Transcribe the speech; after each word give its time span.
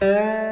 Música 0.00 0.47